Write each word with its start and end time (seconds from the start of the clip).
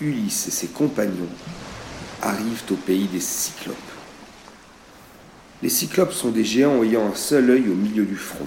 Ulysse 0.00 0.48
et 0.48 0.50
ses 0.50 0.68
compagnons 0.68 1.28
arrivent 2.22 2.64
au 2.70 2.74
pays 2.74 3.06
des 3.06 3.20
Cyclopes. 3.20 3.76
Les 5.62 5.68
Cyclopes 5.68 6.12
sont 6.12 6.30
des 6.30 6.44
géants 6.44 6.82
ayant 6.82 7.06
un 7.06 7.14
seul 7.14 7.50
œil 7.50 7.68
au 7.68 7.74
milieu 7.74 8.06
du 8.06 8.16
front. 8.16 8.46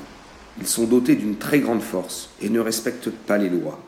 Ils 0.60 0.68
sont 0.68 0.86
dotés 0.86 1.16
d'une 1.16 1.38
très 1.38 1.60
grande 1.60 1.82
force 1.82 2.32
et 2.42 2.50
ne 2.50 2.60
respectent 2.60 3.12
pas 3.12 3.38
les 3.38 3.50
lois. 3.50 3.84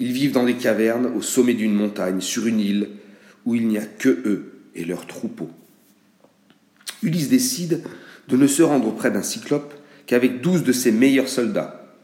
Ils 0.00 0.12
vivent 0.12 0.32
dans 0.32 0.44
des 0.44 0.56
cavernes 0.56 1.06
au 1.16 1.22
sommet 1.22 1.54
d'une 1.54 1.74
montagne, 1.74 2.20
sur 2.20 2.46
une 2.46 2.60
île, 2.60 2.88
où 3.44 3.54
il 3.54 3.68
n'y 3.68 3.78
a 3.78 3.86
que 3.86 4.08
eux 4.08 4.60
et 4.74 4.84
leurs 4.84 5.06
troupeaux. 5.06 5.50
Ulysse 7.02 7.28
décide 7.28 7.82
de 8.28 8.36
ne 8.36 8.46
se 8.46 8.62
rendre 8.62 8.88
auprès 8.88 9.10
d'un 9.10 9.22
cyclope 9.22 9.74
qu'avec 10.06 10.40
douze 10.40 10.64
de 10.64 10.72
ses 10.72 10.90
meilleurs 10.90 11.28
soldats. 11.28 11.94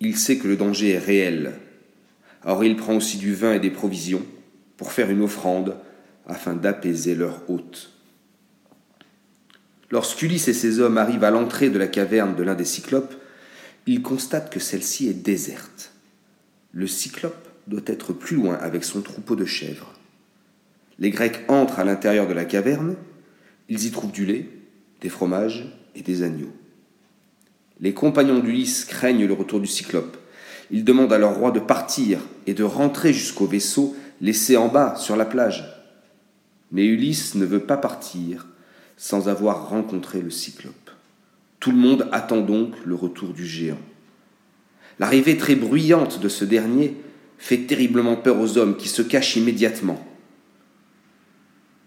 Il 0.00 0.16
sait 0.16 0.36
que 0.36 0.48
le 0.48 0.56
danger 0.56 0.90
est 0.90 0.98
réel. 0.98 1.54
Alors 2.44 2.64
il 2.64 2.76
prend 2.76 2.94
aussi 2.94 3.16
du 3.16 3.34
vin 3.34 3.54
et 3.54 3.60
des 3.60 3.70
provisions 3.70 4.22
pour 4.76 4.92
faire 4.92 5.10
une 5.10 5.22
offrande 5.22 5.76
afin 6.26 6.54
d'apaiser 6.54 7.14
leur 7.14 7.48
hôte. 7.48 7.90
Lorsqu'Ulysse 9.90 10.48
et 10.48 10.54
ses 10.54 10.80
hommes 10.80 10.98
arrivent 10.98 11.24
à 11.24 11.30
l'entrée 11.30 11.70
de 11.70 11.78
la 11.78 11.86
caverne 11.86 12.34
de 12.34 12.42
l'un 12.42 12.54
des 12.54 12.64
cyclopes, 12.64 13.14
ils 13.86 14.02
constatent 14.02 14.50
que 14.50 14.60
celle-ci 14.60 15.08
est 15.08 15.14
déserte. 15.14 15.92
Le 16.72 16.86
cyclope 16.86 17.48
doit 17.66 17.82
être 17.86 18.12
plus 18.12 18.36
loin 18.36 18.56
avec 18.56 18.84
son 18.84 19.02
troupeau 19.02 19.36
de 19.36 19.44
chèvres. 19.44 19.92
Les 20.98 21.10
Grecs 21.10 21.40
entrent 21.48 21.78
à 21.78 21.84
l'intérieur 21.84 22.26
de 22.26 22.32
la 22.32 22.44
caverne, 22.44 22.96
ils 23.68 23.86
y 23.86 23.90
trouvent 23.90 24.12
du 24.12 24.26
lait, 24.26 24.48
des 25.00 25.08
fromages 25.08 25.66
et 25.94 26.02
des 26.02 26.22
agneaux. 26.22 26.52
Les 27.80 27.94
compagnons 27.94 28.38
d'Ulysse 28.38 28.84
craignent 28.84 29.26
le 29.26 29.32
retour 29.32 29.60
du 29.60 29.66
cyclope. 29.66 30.16
Ils 30.70 30.84
demandent 30.84 31.12
à 31.12 31.18
leur 31.18 31.34
roi 31.34 31.50
de 31.50 31.60
partir 31.60 32.20
et 32.46 32.54
de 32.54 32.64
rentrer 32.64 33.12
jusqu'au 33.12 33.46
vaisseau 33.46 33.96
laissé 34.20 34.56
en 34.56 34.68
bas 34.68 34.96
sur 34.96 35.16
la 35.16 35.24
plage. 35.24 35.64
Mais 36.72 36.86
Ulysse 36.86 37.34
ne 37.34 37.44
veut 37.44 37.60
pas 37.60 37.76
partir 37.76 38.46
sans 38.96 39.28
avoir 39.28 39.68
rencontré 39.68 40.20
le 40.20 40.30
cyclope. 40.30 40.90
Tout 41.60 41.70
le 41.70 41.76
monde 41.76 42.08
attend 42.12 42.40
donc 42.40 42.74
le 42.84 42.94
retour 42.94 43.32
du 43.32 43.46
géant. 43.46 43.78
L'arrivée 44.98 45.36
très 45.36 45.56
bruyante 45.56 46.20
de 46.20 46.28
ce 46.28 46.44
dernier 46.44 46.96
fait 47.38 47.58
terriblement 47.58 48.16
peur 48.16 48.38
aux 48.38 48.58
hommes 48.58 48.76
qui 48.76 48.88
se 48.88 49.02
cachent 49.02 49.36
immédiatement. 49.36 50.04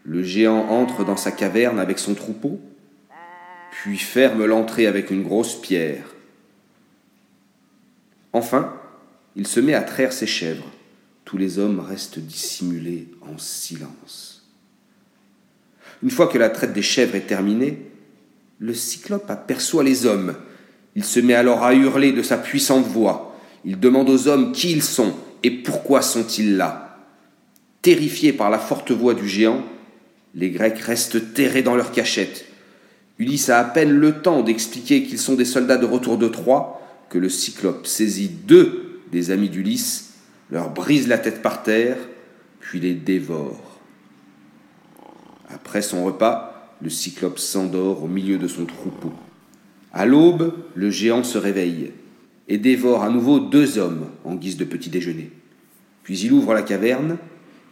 Le 0.03 0.23
géant 0.23 0.67
entre 0.69 1.05
dans 1.05 1.17
sa 1.17 1.31
caverne 1.31 1.79
avec 1.79 1.99
son 1.99 2.15
troupeau, 2.15 2.59
puis 3.71 3.97
ferme 3.97 4.45
l'entrée 4.45 4.87
avec 4.87 5.11
une 5.11 5.23
grosse 5.23 5.59
pierre. 5.61 6.16
Enfin, 8.33 8.73
il 9.35 9.47
se 9.47 9.59
met 9.59 9.73
à 9.73 9.81
traire 9.81 10.13
ses 10.13 10.27
chèvres. 10.27 10.69
Tous 11.25 11.37
les 11.37 11.59
hommes 11.59 11.79
restent 11.79 12.19
dissimulés 12.19 13.09
en 13.21 13.37
silence. 13.37 14.47
Une 16.03 16.11
fois 16.11 16.27
que 16.27 16.37
la 16.37 16.49
traite 16.49 16.73
des 16.73 16.81
chèvres 16.81 17.15
est 17.15 17.27
terminée, 17.27 17.81
le 18.59 18.73
cyclope 18.73 19.29
aperçoit 19.29 19.83
les 19.83 20.05
hommes. 20.05 20.35
Il 20.95 21.03
se 21.03 21.19
met 21.19 21.33
alors 21.33 21.63
à 21.63 21.73
hurler 21.73 22.11
de 22.11 22.23
sa 22.23 22.37
puissante 22.37 22.85
voix. 22.85 23.35
Il 23.65 23.79
demande 23.79 24.09
aux 24.09 24.27
hommes 24.27 24.51
qui 24.51 24.71
ils 24.71 24.83
sont 24.83 25.13
et 25.43 25.51
pourquoi 25.51 26.01
sont-ils 26.01 26.57
là. 26.57 26.97
Terrifiés 27.81 28.33
par 28.33 28.49
la 28.49 28.59
forte 28.59 28.91
voix 28.91 29.13
du 29.13 29.27
géant, 29.27 29.63
les 30.33 30.49
Grecs 30.49 30.79
restent 30.79 31.33
terrés 31.33 31.61
dans 31.61 31.75
leur 31.75 31.91
cachette. 31.91 32.45
Ulysse 33.19 33.49
a 33.49 33.59
à 33.59 33.63
peine 33.63 33.91
le 33.91 34.21
temps 34.21 34.43
d'expliquer 34.43 35.03
qu'ils 35.03 35.19
sont 35.19 35.35
des 35.35 35.45
soldats 35.45 35.77
de 35.77 35.85
retour 35.85 36.17
de 36.17 36.27
Troie 36.27 36.81
que 37.09 37.17
le 37.17 37.29
cyclope 37.29 37.87
saisit 37.87 38.29
deux 38.29 39.01
des 39.11 39.31
amis 39.31 39.49
d'Ulysse, 39.49 40.13
leur 40.51 40.69
brise 40.69 41.07
la 41.07 41.17
tête 41.17 41.41
par 41.41 41.63
terre, 41.63 41.97
puis 42.59 42.79
les 42.79 42.93
dévore. 42.93 43.79
Après 45.49 45.81
son 45.81 46.03
repas, 46.03 46.75
le 46.81 46.89
cyclope 46.89 47.39
s'endort 47.39 48.03
au 48.03 48.07
milieu 48.07 48.37
de 48.37 48.47
son 48.47 48.65
troupeau. 48.65 49.13
À 49.93 50.05
l'aube, 50.05 50.53
le 50.75 50.89
géant 50.89 51.23
se 51.23 51.37
réveille 51.37 51.91
et 52.47 52.57
dévore 52.57 53.03
à 53.03 53.09
nouveau 53.09 53.39
deux 53.39 53.77
hommes 53.77 54.09
en 54.23 54.35
guise 54.35 54.57
de 54.57 54.65
petit 54.65 54.89
déjeuner. 54.89 55.31
Puis 56.03 56.19
il 56.19 56.33
ouvre 56.33 56.53
la 56.53 56.61
caverne, 56.61 57.17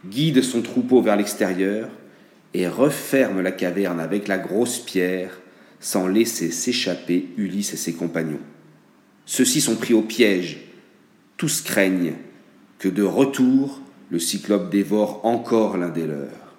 guide 0.06 0.42
son 0.42 0.62
troupeau 0.62 1.00
vers 1.00 1.16
l'extérieur 1.16 1.88
et 2.54 2.68
referme 2.68 3.40
la 3.40 3.52
caverne 3.52 4.00
avec 4.00 4.28
la 4.28 4.38
grosse 4.38 4.78
pierre 4.78 5.40
sans 5.80 6.08
laisser 6.08 6.50
s'échapper 6.50 7.28
Ulysse 7.36 7.74
et 7.74 7.76
ses 7.76 7.92
compagnons. 7.92 8.40
Ceux-ci 9.26 9.60
sont 9.60 9.76
pris 9.76 9.92
au 9.92 10.02
piège. 10.02 10.58
Tous 11.36 11.60
craignent 11.60 12.14
que 12.78 12.88
de 12.88 13.02
retour 13.02 13.82
le 14.10 14.18
cyclope 14.18 14.70
dévore 14.70 15.24
encore 15.24 15.76
l'un 15.76 15.90
des 15.90 16.06
leurs. 16.06 16.54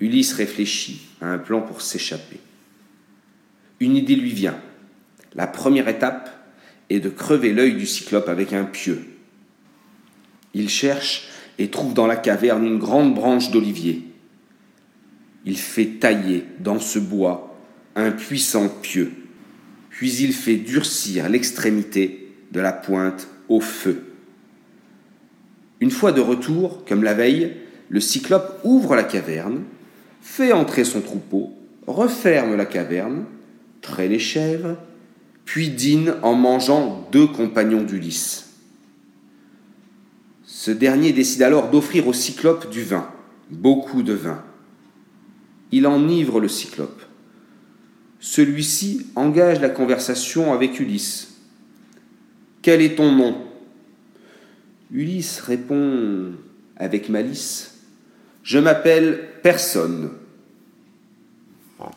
Ulysse 0.00 0.32
réfléchit 0.32 1.02
à 1.20 1.28
un 1.28 1.38
plan 1.38 1.60
pour 1.60 1.80
s'échapper. 1.80 2.40
Une 3.80 3.94
idée 3.94 4.16
lui 4.16 4.32
vient. 4.32 4.58
La 5.34 5.46
première 5.46 5.88
étape 5.88 6.30
est 6.90 7.00
de 7.00 7.10
crever 7.10 7.52
l'œil 7.52 7.74
du 7.74 7.86
cyclope 7.86 8.28
avec 8.28 8.52
un 8.52 8.64
pieu. 8.64 9.04
Il 10.54 10.68
cherche 10.68 11.28
et 11.58 11.70
trouve 11.70 11.94
dans 11.94 12.06
la 12.06 12.16
caverne 12.16 12.66
une 12.66 12.78
grande 12.78 13.14
branche 13.14 13.50
d'olivier 13.50 14.08
il 15.48 15.56
fait 15.56 15.98
tailler 15.98 16.44
dans 16.60 16.78
ce 16.78 16.98
bois 16.98 17.56
un 17.96 18.10
puissant 18.10 18.68
pieu, 18.68 19.12
puis 19.98 20.14
il 20.20 20.32
fait 20.32 20.54
durcir 20.54 21.28
l'extrémité 21.28 22.28
de 22.52 22.60
la 22.60 22.70
pointe 22.70 23.26
au 23.48 23.60
feu. 23.60 24.04
Une 25.80 25.90
fois 25.90 26.12
de 26.12 26.20
retour, 26.20 26.84
comme 26.84 27.02
la 27.02 27.14
veille, 27.14 27.56
le 27.88 27.98
cyclope 27.98 28.60
ouvre 28.62 28.94
la 28.94 29.02
caverne, 29.02 29.64
fait 30.22 30.52
entrer 30.52 30.84
son 30.84 31.00
troupeau, 31.00 31.52
referme 31.88 32.54
la 32.54 32.64
caverne, 32.64 33.24
traite 33.80 34.10
les 34.12 34.20
chèvres, 34.20 34.76
puis 35.44 35.70
dîne 35.70 36.14
en 36.22 36.34
mangeant 36.34 37.08
deux 37.10 37.26
compagnons 37.26 37.82
d'Ulysse. 37.82 38.50
Ce 40.44 40.70
dernier 40.70 41.12
décide 41.12 41.42
alors 41.42 41.70
d'offrir 41.70 42.06
au 42.06 42.12
cyclope 42.12 42.70
du 42.70 42.84
vin, 42.84 43.10
beaucoup 43.50 44.04
de 44.04 44.12
vin 44.12 44.44
il 45.72 45.86
enivre 45.86 46.40
le 46.40 46.48
cyclope. 46.48 47.02
Celui-ci 48.20 49.06
engage 49.14 49.60
la 49.60 49.68
conversation 49.68 50.52
avec 50.52 50.80
Ulysse. 50.80 51.36
Quel 52.62 52.82
est 52.82 52.96
ton 52.96 53.12
nom? 53.12 53.36
Ulysse 54.90 55.40
répond 55.40 56.32
avec 56.76 57.08
malice 57.08 57.78
Je 58.42 58.58
m'appelle 58.58 59.28
personne. 59.42 60.10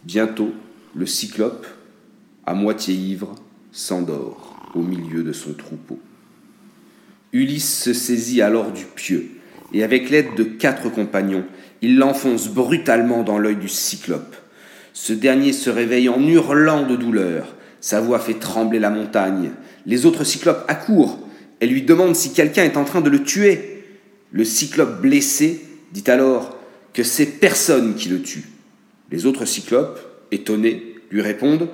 Bientôt, 0.04 0.54
le 0.96 1.06
cyclope, 1.06 1.66
à 2.46 2.53
moitié 2.53 2.94
ivre, 2.94 3.36
s'endort 3.72 4.72
au 4.76 4.82
milieu 4.82 5.24
de 5.24 5.34
son 5.34 5.53
troupeau. 5.53 6.00
Ulysse 7.34 7.84
se 7.84 7.94
saisit 7.94 8.42
alors 8.42 8.72
du 8.72 8.86
pieu, 8.86 9.30
et 9.74 9.84
avec 9.84 10.09
l'aide 10.09 10.36
de 10.36 10.44
quatre 10.44 10.90
compagnons, 10.90 11.46
il 11.82 11.98
l'enfonce 11.98 12.50
brutalement 12.50 13.24
dans 13.24 13.38
l'œil 13.38 13.56
du 13.56 13.70
cyclope. 13.70 14.36
Ce 14.94 15.13
dernier 15.13 15.53
se 15.53 15.69
réveille 15.69 16.09
en 16.09 16.22
hurlant 16.22 16.85
de 16.85 16.96
douleur. 16.96 17.56
Sa 17.79 18.02
voix 18.02 18.19
fait 18.19 18.40
trembler 18.40 18.79
la 18.79 18.90
montagne. 18.90 19.52
Les 19.85 20.06
autres 20.06 20.24
cyclopes 20.24 20.66
accourent 20.68 21.19
et 21.59 21.68
lui 21.68 21.81
demandent 21.84 22.16
si 22.16 22.34
quelqu'un 22.34 22.63
est 22.63 22.78
en 22.78 22.84
train 22.84 23.02
de 23.02 23.09
le 23.09 23.24
tuer. 23.24 23.84
Le 24.31 24.44
cyclope 24.44 25.02
blessé 25.02 25.62
dit 25.91 26.03
alors 26.07 26.57
que 26.94 27.03
c'est 27.03 27.25
personne 27.25 27.96
qui 27.96 28.09
le 28.09 28.22
tue. 28.22 28.46
Les 29.12 29.25
autres 29.25 29.46
cyclopes, 29.46 30.00
étonnés, 30.31 30.96
lui 31.09 31.22
répondent 31.22 31.69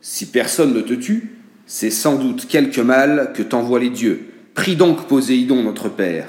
Si 0.00 0.26
personne 0.26 0.74
ne 0.74 0.80
te 0.80 0.94
tue, 0.94 1.38
c'est 1.66 1.90
sans 1.90 2.16
doute 2.16 2.46
quelque 2.48 2.80
mal 2.80 3.32
que 3.34 3.42
t'envoient 3.42 3.80
les 3.80 3.90
dieux. 3.90 4.26
Prie 4.54 4.76
donc 4.76 5.06
Poséidon, 5.06 5.62
notre 5.62 5.88
père. 5.88 6.28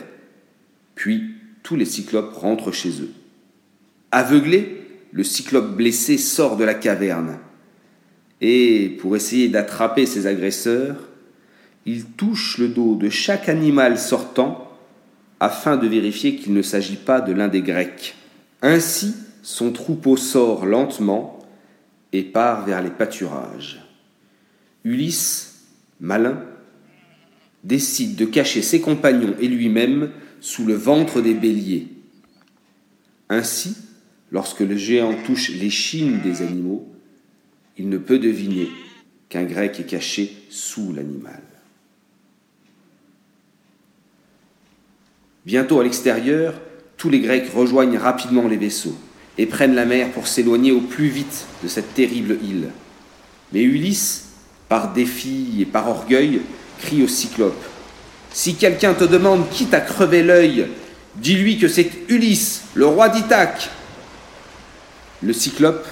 Puis 0.96 1.24
tous 1.64 1.76
les 1.76 1.86
cyclopes 1.86 2.34
rentrent 2.34 2.72
chez 2.72 3.02
eux. 3.02 3.12
Aveuglé, 4.12 4.83
le 5.14 5.24
cyclope 5.24 5.76
blessé 5.76 6.18
sort 6.18 6.58
de 6.58 6.64
la 6.64 6.74
caverne. 6.74 7.38
Et 8.42 8.98
pour 9.00 9.16
essayer 9.16 9.48
d'attraper 9.48 10.08
ses 10.08 10.26
agresseurs, 10.26 10.98
il 11.86 12.06
touche 12.06 12.58
le 12.58 12.68
dos 12.68 12.96
de 12.96 13.10
chaque 13.10 13.48
animal 13.48 14.00
sortant 14.00 14.72
afin 15.40 15.78
de 15.78 15.88
vérifier 15.88 16.36
qu'il 16.36 16.54
ne 16.54 16.64
s'agit 16.64 16.98
pas 16.98 17.22
de 17.22 17.32
l'un 17.32 17.48
des 17.48 17.62
Grecs. 17.62 18.16
Ainsi, 18.62 19.14
son 19.44 19.72
troupeau 19.72 20.18
sort 20.18 20.66
lentement 20.66 21.40
et 22.12 22.24
part 22.24 22.66
vers 22.66 22.82
les 22.82 22.90
pâturages. 22.90 23.86
Ulysse, 24.84 25.66
malin, 26.00 26.42
décide 27.64 28.16
de 28.16 28.26
cacher 28.26 28.62
ses 28.62 28.82
compagnons 28.82 29.36
et 29.40 29.48
lui-même 29.48 30.10
sous 30.42 30.66
le 30.66 30.74
ventre 30.74 31.22
des 31.22 31.34
béliers. 31.34 31.88
Ainsi, 33.30 33.76
Lorsque 34.34 34.62
le 34.62 34.76
géant 34.76 35.14
touche 35.26 35.52
l'échine 35.52 36.20
des 36.22 36.42
animaux, 36.42 36.92
il 37.78 37.88
ne 37.88 38.00
peut 38.00 38.18
deviner 38.18 38.68
qu'un 39.30 39.44
grec 39.44 39.80
est 39.80 39.86
caché 39.86 40.34
sous 40.50 40.92
l'animal. 40.92 41.42
Bientôt 45.46 45.80
à 45.80 45.84
l'extérieur, 45.84 46.60
tous 46.98 47.10
les 47.10 47.20
Grecs 47.20 47.50
rejoignent 47.54 47.98
rapidement 47.98 48.48
les 48.48 48.58
vaisseaux 48.58 48.98
et 49.38 49.46
prennent 49.46 49.76
la 49.76 49.86
mer 49.86 50.12
pour 50.12 50.28
s'éloigner 50.28 50.72
au 50.72 50.82
plus 50.82 51.10
vite 51.10 51.46
de 51.62 51.68
cette 51.68 51.94
terrible 51.94 52.40
île. 52.44 52.70
Mais 53.52 53.62
Ulysse, 53.62 54.30
par 54.68 54.94
défi 54.94 55.58
et 55.60 55.66
par 55.66 55.88
orgueil, 55.90 56.42
crie 56.80 57.04
au 57.04 57.08
Cyclope 57.08 57.64
Si 58.32 58.56
quelqu'un 58.56 58.96
te 58.96 59.04
demande 59.04 59.48
qui 59.50 59.68
t'a 59.68 59.82
crevé 59.82 60.24
l'œil, 60.24 60.68
dis-lui 61.18 61.60
que 61.60 61.68
c'est 61.68 61.92
Ulysse, 62.10 62.64
le 62.74 62.88
roi 62.88 63.10
d'Ithaque. 63.10 63.70
Le 65.24 65.32
Cyclope, 65.32 65.88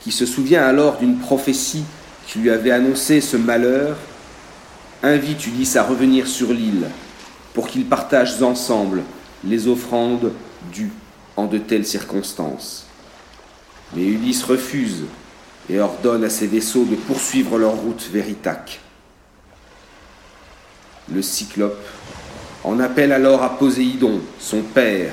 qui 0.00 0.12
se 0.12 0.24
souvient 0.24 0.62
alors 0.62 0.98
d'une 0.98 1.18
prophétie 1.18 1.84
qui 2.28 2.38
lui 2.38 2.50
avait 2.50 2.70
annoncé 2.70 3.20
ce 3.20 3.36
malheur, 3.36 3.96
invite 5.02 5.44
Ulysse 5.48 5.74
à 5.74 5.82
revenir 5.82 6.28
sur 6.28 6.52
l'île 6.52 6.86
pour 7.54 7.66
qu'ils 7.66 7.86
partagent 7.86 8.40
ensemble 8.40 9.02
les 9.42 9.66
offrandes 9.66 10.32
dues 10.72 10.92
en 11.36 11.46
de 11.46 11.58
telles 11.58 11.86
circonstances. 11.86 12.86
Mais 13.96 14.04
Ulysse 14.04 14.44
refuse 14.44 15.06
et 15.68 15.80
ordonne 15.80 16.22
à 16.22 16.30
ses 16.30 16.46
vaisseaux 16.46 16.84
de 16.84 16.94
poursuivre 16.94 17.58
leur 17.58 17.72
route 17.72 18.08
vers 18.12 18.28
Ithaque. 18.28 18.80
Le 21.12 21.20
Cyclope 21.20 21.84
en 22.62 22.78
appelle 22.78 23.10
alors 23.10 23.42
à 23.42 23.58
Poséidon, 23.58 24.20
son 24.38 24.62
père, 24.62 25.12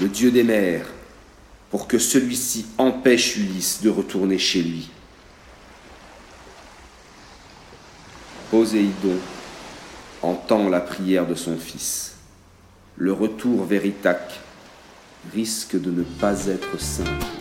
le 0.00 0.06
dieu 0.06 0.30
des 0.30 0.44
mers, 0.44 0.86
pour 1.70 1.86
que 1.86 1.98
celui-ci 1.98 2.66
empêche 2.78 3.36
Ulysse 3.36 3.80
de 3.82 3.90
retourner 3.90 4.38
chez 4.38 4.62
lui. 4.62 4.90
Poséidon 8.50 9.18
entend 10.22 10.68
la 10.68 10.80
prière 10.80 11.26
de 11.26 11.34
son 11.34 11.56
fils. 11.56 12.16
Le 12.96 13.12
retour 13.12 13.64
vers 13.64 13.84
Ithaque 13.84 14.40
risque 15.32 15.80
de 15.80 15.90
ne 15.90 16.02
pas 16.02 16.46
être 16.46 16.80
simple. 16.80 17.37